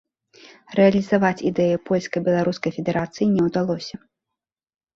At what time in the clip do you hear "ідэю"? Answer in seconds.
1.49-1.77